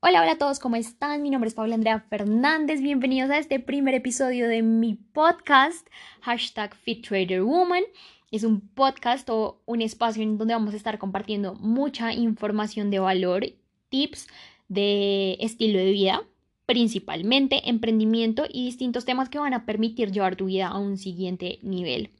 Hola, 0.00 0.20
hola 0.20 0.32
a 0.32 0.38
todos, 0.38 0.58
¿cómo 0.58 0.76
están? 0.76 1.22
Mi 1.22 1.30
nombre 1.30 1.48
es 1.48 1.54
Paula 1.54 1.74
Andrea 1.74 2.00
Fernández. 2.00 2.82
Bienvenidos 2.82 3.30
a 3.30 3.38
este 3.38 3.58
primer 3.58 3.94
episodio 3.94 4.46
de 4.46 4.62
mi 4.62 4.94
podcast, 4.94 5.88
hashtag 6.20 6.74
FitTraderWoman. 6.74 7.82
Es 8.30 8.44
un 8.44 8.60
podcast 8.60 9.28
o 9.30 9.62
un 9.64 9.80
espacio 9.80 10.22
en 10.22 10.36
donde 10.36 10.52
vamos 10.52 10.74
a 10.74 10.76
estar 10.76 10.98
compartiendo 10.98 11.54
mucha 11.54 12.12
información 12.12 12.90
de 12.90 12.98
valor, 12.98 13.46
tips 13.88 14.28
de 14.68 15.38
estilo 15.40 15.78
de 15.78 15.90
vida, 15.90 16.22
principalmente 16.66 17.68
emprendimiento 17.68 18.44
y 18.48 18.66
distintos 18.66 19.06
temas 19.06 19.30
que 19.30 19.38
van 19.38 19.54
a 19.54 19.64
permitir 19.64 20.12
llevar 20.12 20.36
tu 20.36 20.44
vida 20.44 20.68
a 20.68 20.78
un 20.78 20.98
siguiente 20.98 21.58
nivel. 21.62 22.10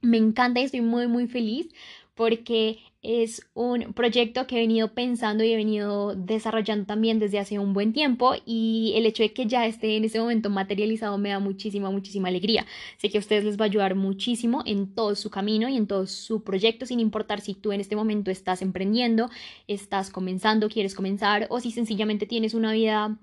Me 0.00 0.18
encanta 0.18 0.60
y 0.60 0.64
estoy 0.64 0.80
muy 0.80 1.06
muy 1.06 1.28
feliz 1.28 1.72
porque 2.14 2.80
es 3.02 3.44
un 3.54 3.92
proyecto 3.94 4.46
que 4.46 4.56
he 4.56 4.60
venido 4.60 4.94
pensando 4.94 5.42
y 5.42 5.52
he 5.52 5.56
venido 5.56 6.14
desarrollando 6.14 6.86
también 6.86 7.18
desde 7.18 7.40
hace 7.40 7.58
un 7.58 7.72
buen 7.72 7.92
tiempo 7.92 8.34
y 8.46 8.92
el 8.94 9.06
hecho 9.06 9.24
de 9.24 9.32
que 9.32 9.46
ya 9.46 9.66
esté 9.66 9.96
en 9.96 10.04
ese 10.04 10.20
momento 10.20 10.50
materializado 10.50 11.18
me 11.18 11.30
da 11.30 11.40
muchísima, 11.40 11.90
muchísima 11.90 12.28
alegría. 12.28 12.64
Sé 12.98 13.10
que 13.10 13.18
a 13.18 13.20
ustedes 13.20 13.44
les 13.44 13.58
va 13.58 13.64
a 13.64 13.66
ayudar 13.66 13.96
muchísimo 13.96 14.62
en 14.66 14.94
todo 14.94 15.16
su 15.16 15.30
camino 15.30 15.68
y 15.68 15.76
en 15.76 15.88
todo 15.88 16.06
su 16.06 16.44
proyecto, 16.44 16.86
sin 16.86 17.00
importar 17.00 17.40
si 17.40 17.54
tú 17.54 17.72
en 17.72 17.80
este 17.80 17.96
momento 17.96 18.30
estás 18.30 18.62
emprendiendo, 18.62 19.30
estás 19.66 20.10
comenzando, 20.10 20.68
quieres 20.68 20.94
comenzar 20.94 21.48
o 21.50 21.58
si 21.58 21.72
sencillamente 21.72 22.26
tienes 22.26 22.54
una 22.54 22.72
vida 22.72 23.18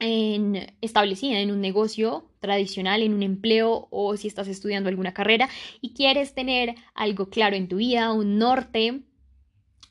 en, 0.00 0.74
establecida 0.80 1.38
en 1.38 1.52
un 1.52 1.60
negocio 1.60 2.30
tradicional, 2.40 3.02
en 3.02 3.14
un 3.14 3.22
empleo 3.22 3.88
o 3.90 4.16
si 4.16 4.26
estás 4.26 4.48
estudiando 4.48 4.88
alguna 4.88 5.14
carrera 5.14 5.48
y 5.80 5.92
quieres 5.92 6.34
tener 6.34 6.74
algo 6.94 7.28
claro 7.28 7.54
en 7.54 7.68
tu 7.68 7.76
vida, 7.76 8.12
un 8.12 8.38
norte 8.38 9.02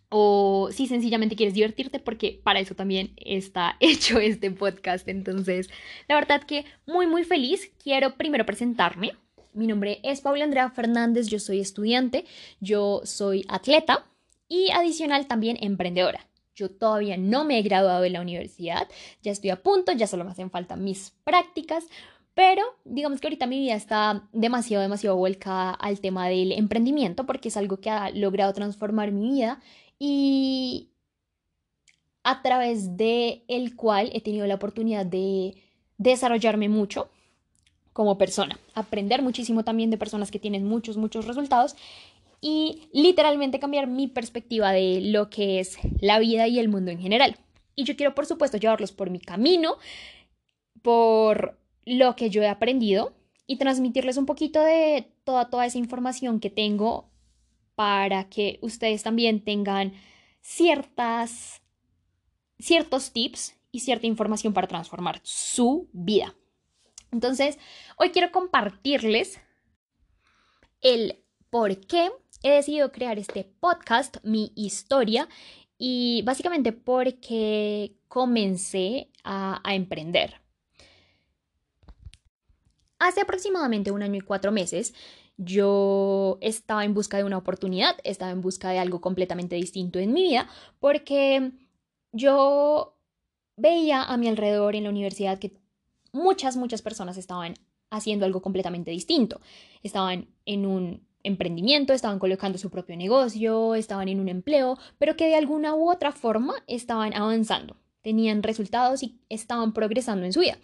o 0.09 0.69
si 0.71 0.87
sencillamente 0.87 1.35
quieres 1.35 1.53
divertirte 1.53 1.99
porque 1.99 2.41
para 2.43 2.59
eso 2.59 2.75
también 2.75 3.13
está 3.17 3.77
hecho 3.79 4.19
este 4.19 4.51
podcast. 4.51 5.07
Entonces, 5.07 5.69
la 6.07 6.15
verdad 6.15 6.43
que 6.43 6.65
muy 6.85 7.07
muy 7.07 7.23
feliz. 7.23 7.71
Quiero 7.81 8.15
primero 8.15 8.45
presentarme. 8.45 9.13
Mi 9.53 9.67
nombre 9.67 9.99
es 10.03 10.21
Paula 10.21 10.43
Andrea 10.43 10.69
Fernández, 10.69 11.27
yo 11.27 11.39
soy 11.39 11.59
estudiante, 11.59 12.25
yo 12.59 13.01
soy 13.03 13.45
atleta 13.47 14.05
y 14.47 14.69
adicional 14.71 15.27
también 15.27 15.57
emprendedora. 15.59 16.28
Yo 16.59 16.69
todavía 16.69 17.15
no 17.15 17.45
me 17.45 17.57
he 17.57 17.61
graduado 17.61 18.01
de 18.01 18.09
la 18.09 18.19
universidad, 18.19 18.89
ya 19.23 19.31
estoy 19.31 19.49
a 19.49 19.63
punto, 19.63 19.93
ya 19.93 20.07
solo 20.07 20.25
me 20.25 20.31
hacen 20.31 20.51
falta 20.51 20.75
mis 20.75 21.11
prácticas, 21.23 21.85
pero 22.33 22.63
digamos 22.83 23.21
que 23.21 23.27
ahorita 23.27 23.47
mi 23.47 23.59
vida 23.59 23.75
está 23.75 24.27
demasiado, 24.33 24.81
demasiado 24.81 25.15
volcada 25.15 25.71
al 25.71 26.01
tema 26.01 26.27
del 26.27 26.51
emprendimiento 26.51 27.25
porque 27.25 27.47
es 27.47 27.55
algo 27.55 27.77
que 27.77 27.89
ha 27.89 28.09
logrado 28.09 28.51
transformar 28.51 29.13
mi 29.13 29.29
vida 29.29 29.61
y 29.99 30.89
a 32.23 32.41
través 32.41 32.97
de 32.97 33.45
el 33.47 33.77
cual 33.77 34.09
he 34.13 34.19
tenido 34.19 34.45
la 34.45 34.55
oportunidad 34.55 35.05
de 35.05 35.55
desarrollarme 35.97 36.67
mucho 36.67 37.09
como 37.93 38.17
persona, 38.17 38.59
aprender 38.75 39.21
muchísimo 39.21 39.63
también 39.63 39.91
de 39.91 39.97
personas 39.97 40.29
que 40.29 40.39
tienen 40.39 40.65
muchos, 40.65 40.97
muchos 40.97 41.25
resultados 41.25 41.75
y 42.41 42.89
literalmente 42.93 43.59
cambiar 43.59 43.87
mi 43.87 44.07
perspectiva 44.07 44.71
de 44.71 45.01
lo 45.01 45.29
que 45.29 45.59
es 45.59 45.77
la 45.99 46.19
vida 46.19 46.47
y 46.47 46.59
el 46.59 46.69
mundo 46.69 46.91
en 46.91 46.99
general. 46.99 47.37
Y 47.75 47.83
yo 47.83 47.95
quiero, 47.95 48.15
por 48.15 48.25
supuesto, 48.25 48.57
llevarlos 48.57 48.91
por 48.91 49.09
mi 49.09 49.19
camino, 49.19 49.77
por 50.81 51.59
lo 51.85 52.15
que 52.15 52.29
yo 52.29 52.41
he 52.41 52.47
aprendido 52.47 53.13
y 53.47 53.57
transmitirles 53.57 54.17
un 54.17 54.25
poquito 54.25 54.61
de 54.61 55.11
toda, 55.23 55.49
toda 55.49 55.65
esa 55.65 55.77
información 55.77 56.39
que 56.39 56.49
tengo 56.49 57.09
para 57.75 58.29
que 58.29 58.59
ustedes 58.61 59.03
también 59.03 59.43
tengan 59.43 59.93
ciertas, 60.41 61.61
ciertos 62.59 63.11
tips 63.11 63.55
y 63.71 63.79
cierta 63.79 64.07
información 64.07 64.53
para 64.53 64.67
transformar 64.67 65.19
su 65.23 65.89
vida. 65.93 66.35
Entonces, 67.11 67.57
hoy 67.97 68.11
quiero 68.11 68.31
compartirles 68.31 69.39
el 70.81 71.23
por 71.49 71.79
qué 71.87 72.11
he 72.43 72.51
decidido 72.51 72.91
crear 72.91 73.19
este 73.19 73.43
podcast, 73.59 74.17
mi 74.23 74.51
historia, 74.55 75.27
y 75.77 76.21
básicamente 76.23 76.73
porque 76.73 77.95
comencé 78.07 79.09
a, 79.23 79.61
emprender. 79.65 80.41
Hace 82.99 83.21
aproximadamente 83.21 83.91
un 83.91 84.03
año 84.03 84.17
y 84.17 84.21
cuatro 84.21 84.51
meses, 84.51 84.93
yo 85.37 86.37
estaba 86.41 86.83
en 86.83 86.93
busca 86.93 87.15
de 87.17 87.23
una 87.23 87.37
oportunidad, 87.37 87.95
estaba 88.03 88.31
en 88.31 88.41
busca 88.41 88.71
de 88.71 88.79
algo 88.79 88.99
completamente 88.99 89.55
distinto 89.55 89.99
en 89.99 90.11
mi 90.11 90.23
vida, 90.23 90.49
porque 90.79 91.53
yo 92.11 92.97
veía 93.55 94.03
a 94.03 94.17
mi 94.17 94.27
alrededor 94.27 94.75
en 94.75 94.83
la 94.83 94.89
universidad 94.89 95.39
que 95.39 95.53
muchas, 96.11 96.57
muchas 96.57 96.81
personas 96.81 97.15
estaban 97.15 97.53
haciendo 97.89 98.25
algo 98.25 98.41
completamente 98.41 98.91
distinto. 98.91 99.39
Estaban 99.81 100.27
en 100.45 100.65
un 100.65 101.08
emprendimiento, 101.23 101.93
estaban 101.93 102.19
colocando 102.19 102.57
su 102.57 102.69
propio 102.69 102.95
negocio, 102.95 103.75
estaban 103.75 104.07
en 104.07 104.19
un 104.19 104.29
empleo, 104.29 104.77
pero 104.97 105.15
que 105.15 105.27
de 105.27 105.35
alguna 105.35 105.75
u 105.75 105.89
otra 105.89 106.11
forma 106.11 106.55
estaban 106.67 107.13
avanzando, 107.13 107.77
tenían 108.01 108.43
resultados 108.43 109.03
y 109.03 109.19
estaban 109.29 109.73
progresando 109.73 110.25
en 110.25 110.33
su 110.33 110.39
vida. 110.39 110.57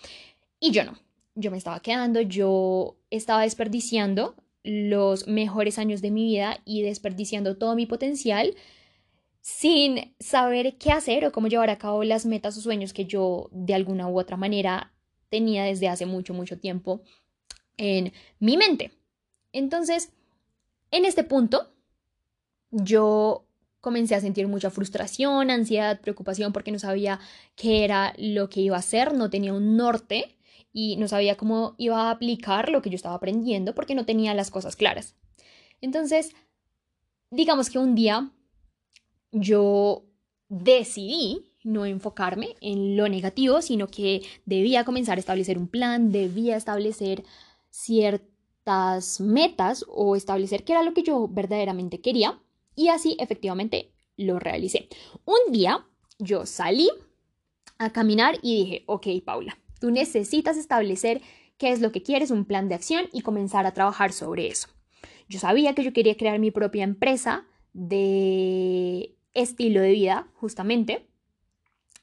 Y 0.60 0.72
yo 0.72 0.84
no, 0.86 0.98
yo 1.36 1.52
me 1.52 1.58
estaba 1.58 1.80
quedando, 1.82 2.22
yo 2.22 2.98
estaba 3.10 3.42
desperdiciando 3.44 4.36
los 4.64 5.28
mejores 5.28 5.78
años 5.78 6.02
de 6.02 6.12
mi 6.12 6.26
vida 6.26 6.60
y 6.66 6.82
desperdiciando 6.82 7.58
todo 7.58 7.76
mi 7.76 7.86
potencial 7.86 8.56
sin 9.42 10.16
saber 10.20 10.78
qué 10.80 10.92
hacer 10.92 11.24
o 11.26 11.32
cómo 11.32 11.48
llevar 11.48 11.70
a 11.70 11.78
cabo 11.78 12.04
las 12.04 12.26
metas 12.26 12.58
o 12.58 12.62
sueños 12.62 12.94
que 12.94 13.06
yo 13.06 13.50
de 13.52 13.76
alguna 13.76 14.08
u 14.08 14.20
otra 14.20 14.38
manera 14.38 14.92
tenía 15.30 15.66
desde 15.66 15.88
hace 15.88 16.08
mucho, 16.08 16.34
mucho 16.34 16.58
tiempo 16.58 17.04
en 17.78 18.12
mi 18.40 18.58
mente. 18.58 18.92
Entonces, 19.52 20.12
en 20.92 21.06
este 21.06 21.24
punto, 21.24 21.72
yo 22.72 23.46
comencé 23.82 24.16
a 24.16 24.20
sentir 24.22 24.48
mucha 24.48 24.72
frustración, 24.72 25.52
ansiedad, 25.52 26.02
preocupación 26.02 26.52
porque 26.52 26.72
no 26.72 26.80
sabía 26.80 27.20
qué 27.56 27.84
era 27.84 28.14
lo 28.18 28.50
que 28.50 28.62
iba 28.62 28.76
a 28.76 28.80
hacer, 28.80 29.14
no 29.14 29.30
tenía 29.30 29.54
un 29.54 29.78
norte 29.78 30.36
y 30.74 30.98
no 30.98 31.08
sabía 31.08 31.38
cómo 31.38 31.76
iba 31.78 32.08
a 32.08 32.12
aplicar 32.12 32.70
lo 32.70 32.82
que 32.82 32.90
yo 32.90 32.96
estaba 32.96 33.16
aprendiendo 33.16 33.76
porque 33.76 33.96
no 33.96 34.06
tenía 34.06 34.34
las 34.34 34.50
cosas 34.50 34.76
claras. 34.76 35.16
Entonces, 35.82 36.32
digamos 37.30 37.70
que 37.70 37.78
un 37.78 37.94
día 37.96 38.32
yo 39.32 40.06
decidí 40.50 41.52
no 41.64 41.86
enfocarme 41.86 42.56
en 42.62 42.98
lo 42.98 43.08
negativo, 43.08 43.62
sino 43.62 43.88
que 43.88 44.22
debía 44.46 44.84
comenzar 44.84 45.18
a 45.18 45.20
establecer 45.20 45.58
un 45.58 45.68
plan, 45.68 46.12
debía 46.12 46.58
establecer 46.58 47.24
cierto 47.70 48.35
metas 49.20 49.86
o 49.88 50.16
establecer 50.16 50.64
qué 50.64 50.74
era 50.74 50.84
lo 50.84 50.94
que 50.94 51.04
yo 51.04 51.28
verdaderamente 51.28 52.02
quería 52.02 52.40
y 52.76 52.90
así 52.90 53.16
efectivamente 53.20 53.92
lo 54.18 54.40
realicé. 54.40 54.90
Un 55.26 55.52
día 55.52 55.86
yo 56.20 56.46
salí 56.46 56.90
a 57.78 57.92
caminar 57.92 58.40
y 58.42 58.64
dije, 58.64 58.84
ok 58.88 59.08
Paula, 59.24 59.58
tú 59.80 59.92
necesitas 59.92 60.58
establecer 60.58 61.22
qué 61.58 61.72
es 61.72 61.82
lo 61.82 61.92
que 61.92 62.04
quieres, 62.04 62.32
un 62.32 62.46
plan 62.46 62.70
de 62.70 62.76
acción 62.76 63.06
y 63.14 63.22
comenzar 63.22 63.66
a 63.66 63.74
trabajar 63.74 64.12
sobre 64.12 64.48
eso. 64.48 64.68
Yo 65.28 65.40
sabía 65.40 65.74
que 65.74 65.84
yo 65.84 65.94
quería 65.94 66.18
crear 66.18 66.40
mi 66.40 66.52
propia 66.52 66.84
empresa 66.84 67.46
de 67.74 69.16
estilo 69.34 69.82
de 69.82 69.92
vida, 69.92 70.28
justamente, 70.36 71.08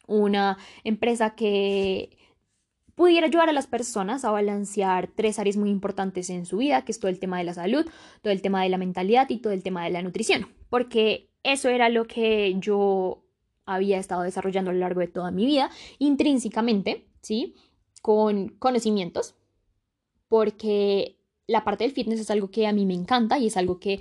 una 0.06 0.58
empresa 0.84 1.34
que 1.34 2.18
pudiera 3.02 3.26
ayudar 3.26 3.48
a 3.48 3.52
las 3.52 3.66
personas 3.66 4.24
a 4.24 4.30
balancear 4.30 5.08
tres 5.08 5.40
áreas 5.40 5.56
muy 5.56 5.70
importantes 5.70 6.30
en 6.30 6.46
su 6.46 6.58
vida, 6.58 6.84
que 6.84 6.92
es 6.92 7.00
todo 7.00 7.10
el 7.10 7.18
tema 7.18 7.36
de 7.36 7.42
la 7.42 7.52
salud, 7.52 7.84
todo 8.22 8.32
el 8.32 8.40
tema 8.42 8.62
de 8.62 8.68
la 8.68 8.78
mentalidad 8.78 9.28
y 9.28 9.38
todo 9.38 9.52
el 9.52 9.64
tema 9.64 9.82
de 9.82 9.90
la 9.90 10.02
nutrición, 10.02 10.46
porque 10.70 11.28
eso 11.42 11.68
era 11.68 11.88
lo 11.88 12.06
que 12.06 12.54
yo 12.60 13.24
había 13.66 13.98
estado 13.98 14.22
desarrollando 14.22 14.70
a 14.70 14.74
lo 14.74 14.78
largo 14.78 15.00
de 15.00 15.08
toda 15.08 15.32
mi 15.32 15.47
vida, 15.47 15.68
intrínsecamente, 15.98 17.09
¿sí? 17.22 17.56
Con 18.03 18.50
conocimientos, 18.50 19.34
porque 20.28 21.16
la 21.48 21.65
parte 21.65 21.82
del 21.82 21.92
fitness 21.92 22.21
es 22.21 22.30
algo 22.30 22.53
que 22.53 22.68
a 22.68 22.72
mí 22.72 22.86
me 22.86 22.94
encanta 22.94 23.36
y 23.36 23.48
es 23.48 23.56
algo 23.56 23.80
que 23.80 24.00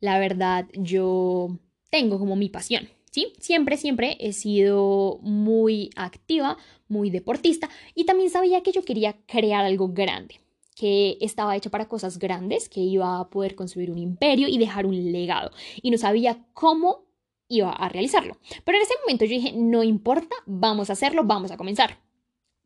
la 0.00 0.18
verdad 0.18 0.66
yo 0.72 1.56
tengo 1.88 2.18
como 2.18 2.34
mi 2.34 2.48
pasión. 2.48 2.88
¿Sí? 3.10 3.32
Siempre, 3.38 3.76
siempre 3.76 4.16
he 4.20 4.32
sido 4.32 5.18
muy 5.22 5.90
activa, 5.96 6.56
muy 6.88 7.10
deportista 7.10 7.68
y 7.94 8.04
también 8.04 8.30
sabía 8.30 8.62
que 8.62 8.72
yo 8.72 8.82
quería 8.82 9.16
crear 9.26 9.64
algo 9.64 9.88
grande, 9.88 10.40
que 10.74 11.18
estaba 11.20 11.56
hecho 11.56 11.70
para 11.70 11.88
cosas 11.88 12.18
grandes, 12.18 12.68
que 12.68 12.80
iba 12.80 13.20
a 13.20 13.30
poder 13.30 13.54
construir 13.54 13.90
un 13.90 13.98
imperio 13.98 14.48
y 14.48 14.58
dejar 14.58 14.86
un 14.86 15.12
legado 15.12 15.50
y 15.82 15.90
no 15.90 15.98
sabía 15.98 16.44
cómo 16.52 17.04
iba 17.48 17.72
a 17.72 17.88
realizarlo. 17.88 18.38
Pero 18.64 18.78
en 18.78 18.82
ese 18.82 18.94
momento 19.02 19.24
yo 19.24 19.32
dije, 19.32 19.52
no 19.52 19.82
importa, 19.82 20.36
vamos 20.46 20.88
a 20.88 20.94
hacerlo, 20.94 21.24
vamos 21.24 21.50
a 21.50 21.56
comenzar. 21.56 21.98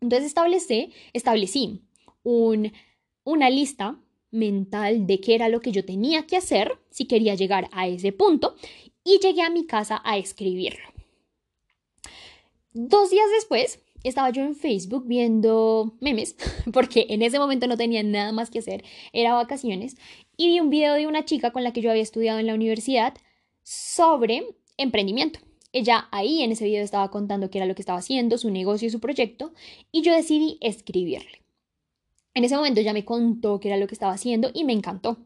Entonces 0.01 0.27
establecí, 0.27 0.93
establecí 1.15 1.83
un, 2.23 2.73
una 3.25 3.49
lista 3.49 3.99
mental 4.31 5.07
de 5.07 5.21
qué 5.21 5.35
era 5.35 5.49
lo 5.49 5.61
que 5.61 5.73
yo 5.73 5.85
tenía 5.85 6.27
que 6.27 6.37
hacer 6.37 6.79
si 6.91 7.07
quería 7.07 7.35
llegar 7.35 7.69
a 7.73 7.87
ese 7.87 8.13
punto 8.13 8.57
y 9.05 9.19
llegué 9.19 9.43
a 9.43 9.51
mi 9.51 9.67
casa 9.67 10.01
a 10.05 10.17
escribirlo. 10.17 10.89
Dos 12.73 13.11
días 13.11 13.27
después, 13.37 13.79
estaba 14.03 14.31
yo 14.31 14.43
en 14.43 14.55
Facebook 14.55 15.05
viendo 15.07 15.95
memes, 16.01 16.37
porque 16.73 17.07
en 17.11 17.23
ese 17.23 17.39
momento 17.39 17.67
no 17.67 17.77
tenía 17.77 18.03
nada 18.03 18.33
más 18.33 18.51
que 18.51 18.59
hacer, 18.59 18.85
era 19.13 19.35
vacaciones, 19.35 19.97
y 20.37 20.49
vi 20.49 20.61
un 20.61 20.71
video 20.71 20.95
de 20.95 21.07
una 21.07 21.25
chica 21.25 21.53
con 21.53 21.63
la 21.63 21.73
que 21.73 21.81
yo 21.81 21.91
había 21.91 22.03
estudiado 22.03 22.39
en 22.39 22.47
la 22.47 22.55
universidad 22.55 23.15
sobre 23.63 24.45
emprendimiento. 24.77 25.41
Ella 25.73 26.09
ahí 26.13 26.43
en 26.43 26.53
ese 26.53 26.67
video 26.67 26.85
estaba 26.85 27.11
contando 27.11 27.51
qué 27.51 27.59
era 27.59 27.67
lo 27.67 27.75
que 27.75 27.83
estaba 27.83 27.99
haciendo, 27.99 28.39
su 28.39 28.51
negocio 28.51 28.89
y 28.89 28.91
su 28.91 29.01
proyecto, 29.01 29.53
y 29.91 30.03
yo 30.03 30.13
decidí 30.15 30.59
escribirle. 30.61 31.43
En 32.35 32.45
ese 32.45 32.57
momento 32.57 32.81
ya 32.81 32.93
me 32.93 33.05
contó 33.05 33.61
qué 33.61 33.69
era 33.69 33.77
lo 33.77 33.87
que 33.87 33.95
estaba 33.95 34.13
haciendo 34.13 34.51
y 34.53 34.65
me 34.65 34.73
encantó, 34.73 35.19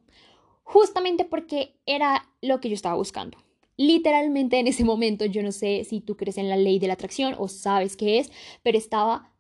justamente 0.63 1.25
porque 1.25 1.75
era 1.87 2.29
lo 2.43 2.61
que 2.61 2.69
yo 2.69 2.75
estaba 2.75 2.97
buscando. 2.97 3.39
Literalmente 3.79 4.59
en 4.59 4.67
ese 4.67 4.85
momento, 4.85 5.25
yo 5.25 5.41
no 5.43 5.53
sé 5.53 5.85
si 5.85 6.01
tú 6.01 6.17
crees 6.17 6.37
en 6.37 6.49
la 6.49 6.57
ley 6.57 6.81
de 6.81 6.89
la 6.89 6.95
atracción 6.95 7.37
o 7.39 7.47
sabes 7.47 7.97
qué 7.97 8.19
es, 8.19 8.31
pero 8.65 8.77
estaba 8.77 9.33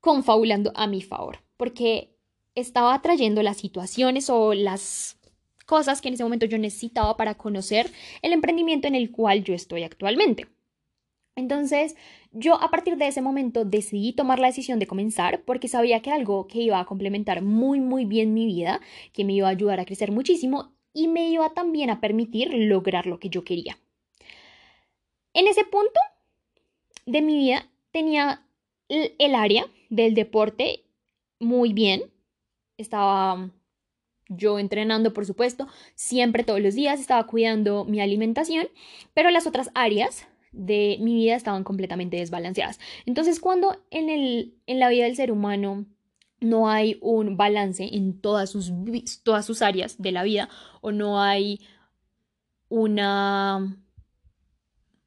confabulando 0.00 0.72
a 0.74 0.86
mi 0.86 1.00
favor, 1.00 1.38
porque 1.56 2.14
estaba 2.54 2.92
atrayendo 2.92 3.42
las 3.42 3.56
situaciones 3.56 4.28
o 4.28 4.52
las 4.52 5.18
cosas 5.64 6.02
que 6.02 6.08
en 6.08 6.14
ese 6.14 6.22
momento 6.22 6.44
yo 6.44 6.58
necesitaba 6.58 7.16
para 7.16 7.36
conocer 7.36 7.90
el 8.20 8.34
emprendimiento 8.34 8.88
en 8.88 8.94
el 8.94 9.10
cual 9.10 9.42
yo 9.42 9.54
estoy 9.54 9.84
actualmente. 9.84 10.48
Entonces, 11.34 11.96
yo 12.30 12.60
a 12.60 12.70
partir 12.70 12.98
de 12.98 13.08
ese 13.08 13.22
momento 13.22 13.64
decidí 13.64 14.12
tomar 14.12 14.38
la 14.38 14.48
decisión 14.48 14.78
de 14.78 14.86
comenzar 14.86 15.44
porque 15.46 15.68
sabía 15.68 16.00
que 16.02 16.10
era 16.10 16.18
algo 16.18 16.46
que 16.46 16.60
iba 16.60 16.78
a 16.78 16.84
complementar 16.84 17.40
muy, 17.42 17.80
muy 17.80 18.04
bien 18.04 18.34
mi 18.34 18.44
vida, 18.44 18.80
que 19.14 19.24
me 19.24 19.32
iba 19.32 19.46
a 19.48 19.52
ayudar 19.52 19.80
a 19.80 19.86
crecer 19.86 20.12
muchísimo 20.12 20.74
y 20.98 21.06
me 21.06 21.28
iba 21.30 21.50
también 21.50 21.90
a 21.90 22.00
permitir 22.00 22.52
lograr 22.52 23.06
lo 23.06 23.20
que 23.20 23.28
yo 23.28 23.44
quería. 23.44 23.78
En 25.32 25.46
ese 25.46 25.64
punto 25.64 26.00
de 27.06 27.22
mi 27.22 27.38
vida 27.38 27.68
tenía 27.92 28.42
el 28.88 29.34
área 29.36 29.66
del 29.90 30.14
deporte 30.14 30.82
muy 31.38 31.72
bien. 31.72 32.02
Estaba 32.78 33.48
yo 34.28 34.58
entrenando, 34.58 35.12
por 35.14 35.24
supuesto, 35.24 35.68
siempre 35.94 36.42
todos 36.42 36.60
los 36.60 36.74
días 36.74 36.98
estaba 36.98 37.28
cuidando 37.28 37.84
mi 37.84 38.00
alimentación, 38.00 38.68
pero 39.14 39.30
las 39.30 39.46
otras 39.46 39.70
áreas 39.74 40.26
de 40.50 40.96
mi 41.00 41.14
vida 41.14 41.36
estaban 41.36 41.62
completamente 41.62 42.16
desbalanceadas. 42.16 42.80
Entonces, 43.06 43.38
cuando 43.38 43.84
en, 43.90 44.10
el, 44.10 44.56
en 44.66 44.80
la 44.80 44.88
vida 44.88 45.04
del 45.04 45.14
ser 45.14 45.30
humano 45.30 45.86
no 46.40 46.68
hay 46.68 46.98
un 47.00 47.36
balance 47.36 47.88
en 47.92 48.20
todas 48.20 48.50
sus, 48.50 48.72
todas 49.22 49.44
sus 49.44 49.62
áreas 49.62 50.00
de 50.00 50.12
la 50.12 50.22
vida 50.22 50.48
o 50.80 50.92
no 50.92 51.20
hay 51.20 51.60
una, 52.68 53.76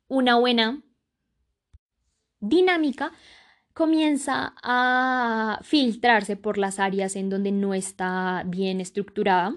una 0.07 0.35
buena 0.35 0.81
dinámica, 2.39 3.13
comienza 3.73 4.53
a 4.63 5.59
filtrarse 5.63 6.35
por 6.35 6.57
las 6.57 6.79
áreas 6.79 7.15
en 7.15 7.29
donde 7.29 7.51
no 7.51 7.73
está 7.73 8.43
bien 8.45 8.81
estructurada 8.81 9.55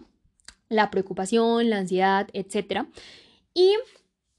la 0.68 0.90
preocupación, 0.90 1.70
la 1.70 1.78
ansiedad, 1.78 2.28
etc. 2.32 2.86
Y 3.54 3.74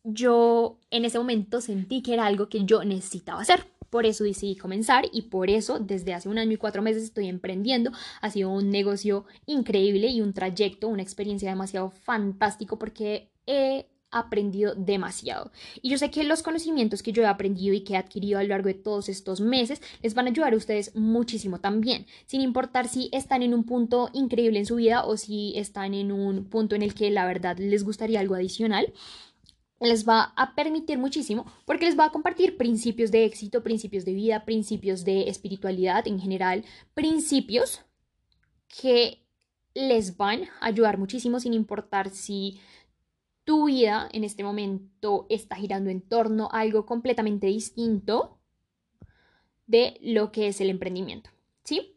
yo 0.03 0.79
en 0.91 1.05
ese 1.05 1.17
momento 1.17 1.61
sentí 1.61 2.01
que 2.01 2.13
era 2.13 2.25
algo 2.25 2.49
que 2.49 2.65
yo 2.65 2.83
necesitaba 2.83 3.41
hacer. 3.41 3.74
Por 3.95 4.05
eso 4.05 4.25
decidí 4.25 4.57
comenzar 4.57 5.05
y 5.13 5.21
por 5.21 5.49
eso 5.49 5.79
desde 5.79 6.13
hace 6.13 6.27
un 6.27 6.37
año 6.37 6.51
y 6.51 6.57
cuatro 6.57 6.81
meses 6.81 7.01
estoy 7.01 7.29
emprendiendo. 7.29 7.91
Ha 8.19 8.29
sido 8.29 8.49
un 8.49 8.69
negocio 8.69 9.23
increíble 9.45 10.07
y 10.07 10.19
un 10.19 10.33
trayecto, 10.33 10.89
una 10.89 11.01
experiencia 11.01 11.49
demasiado 11.49 11.91
fantástico 11.91 12.77
porque 12.77 13.31
he 13.47 13.85
aprendido 14.11 14.75
demasiado. 14.75 15.53
Y 15.81 15.91
yo 15.91 15.97
sé 15.97 16.11
que 16.11 16.25
los 16.25 16.43
conocimientos 16.43 17.03
que 17.03 17.13
yo 17.13 17.23
he 17.23 17.25
aprendido 17.25 17.73
y 17.73 17.85
que 17.85 17.93
he 17.93 17.97
adquirido 17.97 18.37
a 18.37 18.43
lo 18.43 18.49
largo 18.49 18.67
de 18.67 18.73
todos 18.73 19.07
estos 19.07 19.39
meses 19.39 19.81
les 20.01 20.13
van 20.13 20.27
a 20.27 20.31
ayudar 20.31 20.51
a 20.51 20.57
ustedes 20.57 20.93
muchísimo 20.93 21.61
también, 21.61 22.05
sin 22.25 22.41
importar 22.41 22.89
si 22.89 23.07
están 23.13 23.43
en 23.43 23.53
un 23.53 23.63
punto 23.63 24.09
increíble 24.11 24.59
en 24.59 24.65
su 24.65 24.75
vida 24.75 25.05
o 25.05 25.15
si 25.15 25.53
están 25.55 25.93
en 25.93 26.11
un 26.11 26.49
punto 26.49 26.75
en 26.75 26.81
el 26.81 26.93
que 26.93 27.11
la 27.11 27.25
verdad 27.25 27.57
les 27.59 27.85
gustaría 27.85 28.19
algo 28.19 28.35
adicional 28.35 28.91
les 29.79 30.07
va 30.07 30.33
a 30.35 30.55
permitir 30.55 30.97
muchísimo 30.97 31.45
porque 31.65 31.85
les 31.85 31.97
va 31.97 32.05
a 32.05 32.11
compartir 32.11 32.57
principios 32.57 33.11
de 33.11 33.25
éxito, 33.25 33.63
principios 33.63 34.05
de 34.05 34.13
vida, 34.13 34.45
principios 34.45 35.03
de 35.03 35.29
espiritualidad 35.29 36.07
en 36.07 36.19
general, 36.19 36.63
principios 36.93 37.81
que 38.67 39.25
les 39.73 40.15
van 40.17 40.45
a 40.61 40.67
ayudar 40.67 40.97
muchísimo 40.97 41.39
sin 41.39 41.53
importar 41.53 42.09
si 42.09 42.59
tu 43.43 43.65
vida 43.65 44.09
en 44.11 44.23
este 44.23 44.43
momento 44.43 45.27
está 45.29 45.55
girando 45.55 45.89
en 45.89 46.01
torno 46.01 46.49
a 46.51 46.61
algo 46.61 46.85
completamente 46.85 47.47
distinto 47.47 48.39
de 49.67 49.97
lo 50.01 50.31
que 50.31 50.47
es 50.47 50.61
el 50.61 50.69
emprendimiento, 50.69 51.29
¿sí? 51.63 51.94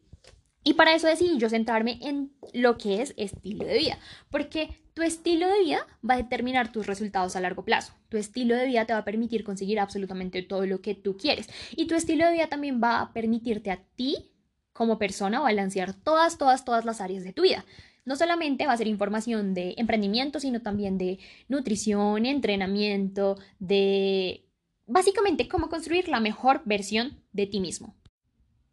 Y 0.69 0.75
para 0.75 0.94
eso 0.94 1.06
decidí 1.06 1.38
yo 1.38 1.49
centrarme 1.49 1.99
en 2.03 2.31
lo 2.53 2.76
que 2.76 3.00
es 3.00 3.15
estilo 3.17 3.65
de 3.65 3.79
vida, 3.79 3.99
porque 4.29 4.69
tu 4.93 5.00
estilo 5.00 5.49
de 5.49 5.61
vida 5.61 5.87
va 6.06 6.12
a 6.12 6.19
determinar 6.19 6.70
tus 6.70 6.87
resultados 6.87 7.37
a 7.37 7.41
largo 7.41 7.65
plazo. 7.65 7.94
Tu 8.11 8.19
estilo 8.19 8.55
de 8.55 8.67
vida 8.67 8.85
te 8.85 8.93
va 8.93 8.99
a 8.99 9.05
permitir 9.06 9.44
conseguir 9.44 9.81
absolutamente 9.81 10.43
todo 10.43 10.67
lo 10.67 10.82
que 10.82 10.94
tú 10.94 11.17
quieres. 11.17 11.49
Y 11.75 11.87
tu 11.87 11.94
estilo 11.94 12.26
de 12.26 12.35
vida 12.35 12.49
también 12.49 12.82
va 12.85 13.00
a 13.00 13.15
permitirte 13.15 13.70
a 13.70 13.82
ti 13.97 14.31
como 14.75 14.99
persona 14.99 15.41
balancear 15.41 15.94
todas, 15.94 16.37
todas, 16.37 16.67
todas 16.67 16.85
las 16.85 17.00
áreas 17.00 17.25
de 17.25 17.32
tu 17.32 17.44
vida. 17.44 17.65
No 18.05 18.17
solamente 18.17 18.67
va 18.67 18.75
a 18.75 18.76
ser 18.76 18.88
información 18.88 19.55
de 19.55 19.73
emprendimiento, 19.79 20.38
sino 20.38 20.61
también 20.61 20.99
de 20.99 21.19
nutrición, 21.49 22.26
entrenamiento, 22.26 23.38
de 23.59 24.44
básicamente 24.85 25.49
cómo 25.49 25.70
construir 25.70 26.09
la 26.09 26.20
mejor 26.20 26.61
versión 26.67 27.23
de 27.32 27.47
ti 27.47 27.59
mismo. 27.59 27.94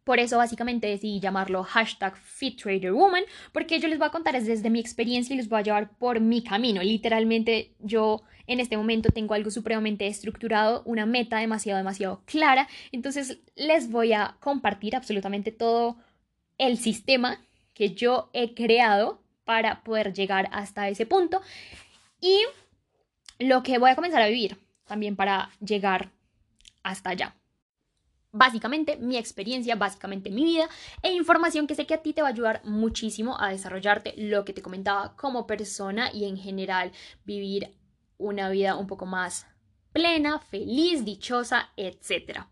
Por 0.06 0.20
eso 0.20 0.38
básicamente 0.38 0.86
decidí 0.86 1.18
llamarlo 1.18 1.64
hashtag 1.64 2.16
FitTraderWoman, 2.16 3.24
porque 3.50 3.80
yo 3.80 3.88
les 3.88 3.98
voy 3.98 4.06
a 4.06 4.12
contar 4.12 4.40
desde 4.40 4.70
mi 4.70 4.78
experiencia 4.78 5.34
y 5.34 5.36
les 5.36 5.48
voy 5.48 5.58
a 5.58 5.62
llevar 5.64 5.98
por 5.98 6.20
mi 6.20 6.44
camino. 6.44 6.80
Literalmente 6.80 7.74
yo 7.80 8.22
en 8.46 8.60
este 8.60 8.76
momento 8.76 9.10
tengo 9.10 9.34
algo 9.34 9.50
supremamente 9.50 10.06
estructurado, 10.06 10.82
una 10.84 11.06
meta 11.06 11.38
demasiado, 11.38 11.78
demasiado 11.78 12.22
clara. 12.24 12.68
Entonces 12.92 13.40
les 13.56 13.90
voy 13.90 14.12
a 14.12 14.36
compartir 14.38 14.94
absolutamente 14.94 15.50
todo 15.50 15.96
el 16.56 16.78
sistema 16.78 17.44
que 17.74 17.92
yo 17.92 18.30
he 18.32 18.54
creado 18.54 19.20
para 19.44 19.82
poder 19.82 20.12
llegar 20.12 20.48
hasta 20.52 20.88
ese 20.88 21.04
punto 21.06 21.42
y 22.20 22.44
lo 23.40 23.64
que 23.64 23.78
voy 23.78 23.90
a 23.90 23.96
comenzar 23.96 24.22
a 24.22 24.28
vivir 24.28 24.56
también 24.84 25.16
para 25.16 25.50
llegar 25.58 26.12
hasta 26.84 27.10
allá. 27.10 27.34
Básicamente 28.32 28.96
mi 28.96 29.16
experiencia, 29.16 29.76
básicamente 29.76 30.30
mi 30.30 30.44
vida 30.44 30.68
e 31.02 31.12
información 31.12 31.66
que 31.66 31.74
sé 31.74 31.86
que 31.86 31.94
a 31.94 32.02
ti 32.02 32.12
te 32.12 32.22
va 32.22 32.28
a 32.28 32.32
ayudar 32.32 32.60
muchísimo 32.64 33.40
a 33.40 33.50
desarrollarte 33.50 34.14
lo 34.16 34.44
que 34.44 34.52
te 34.52 34.62
comentaba 34.62 35.16
como 35.16 35.46
persona 35.46 36.10
y 36.12 36.24
en 36.24 36.36
general 36.36 36.92
vivir 37.24 37.70
una 38.18 38.48
vida 38.50 38.76
un 38.76 38.86
poco 38.86 39.06
más 39.06 39.46
plena, 39.92 40.38
feliz, 40.38 41.04
dichosa, 41.04 41.70
etcétera. 41.76 42.50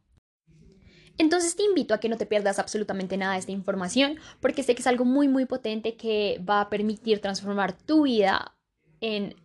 Entonces 1.19 1.55
te 1.55 1.63
invito 1.63 1.95
a 1.95 2.01
que 2.01 2.09
no 2.09 2.17
te 2.17 2.27
pierdas 2.27 2.59
absolutamente 2.59 3.17
nada 3.17 3.35
de 3.35 3.41
esta 3.41 3.53
información 3.53 4.19
porque 4.41 4.63
sé 4.63 4.75
que 4.75 4.81
es 4.81 4.87
algo 4.87 5.05
muy 5.05 5.29
muy 5.29 5.45
potente 5.45 5.97
que 5.97 6.43
va 6.49 6.63
a 6.63 6.71
permitir 6.71 7.21
transformar 7.21 7.73
tu 7.73 8.03
vida 8.03 8.57
en 9.01 9.37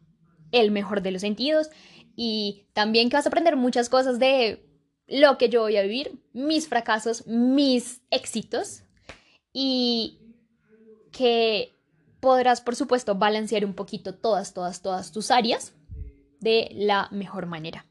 el 0.51 0.71
mejor 0.71 1.01
de 1.01 1.11
los 1.11 1.21
sentidos 1.21 1.69
y 2.15 2.67
también 2.73 3.09
que 3.09 3.17
vas 3.17 3.25
a 3.25 3.29
aprender 3.29 3.55
muchas 3.55 3.89
cosas 3.89 4.17
de 4.17 4.68
lo 5.09 5.37
que 5.37 5.49
yo 5.49 5.61
voy 5.61 5.77
a 5.77 5.83
vivir, 5.83 6.19
mis 6.33 6.67
fracasos, 6.67 7.25
mis 7.27 8.01
éxitos 8.11 8.83
y 9.51 10.19
que 11.11 11.75
podrás 12.19 12.61
por 12.61 12.75
supuesto 12.75 13.15
balancear 13.15 13.65
un 13.65 13.73
poquito 13.73 14.13
todas, 14.13 14.53
todas, 14.53 14.81
todas 14.81 15.11
tus 15.11 15.31
áreas 15.31 15.73
de 16.39 16.69
la 16.73 17.07
mejor 17.11 17.45
manera 17.45 17.85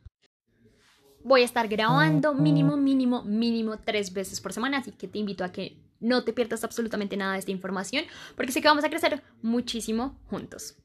voy 1.28 1.42
a 1.42 1.44
estar 1.44 1.68
grabando 1.68 2.34
mínimo, 2.34 2.76
mínimo, 2.76 3.22
mínimo 3.22 3.78
tres 3.78 4.12
veces 4.12 4.40
por 4.40 4.52
semana, 4.52 4.78
así 4.78 4.92
que 4.92 5.06
te 5.06 5.18
invito 5.18 5.44
a 5.44 5.52
que 5.52 5.76
no 6.00 6.24
te 6.24 6.32
pierdas 6.32 6.64
absolutamente 6.64 7.16
nada 7.16 7.34
de 7.34 7.40
esta 7.40 7.50
información, 7.50 8.04
porque 8.36 8.52
sé 8.52 8.62
que 8.62 8.68
vamos 8.68 8.84
a 8.84 8.90
crecer 8.90 9.22
muchísimo 9.42 10.18
juntos. 10.30 10.76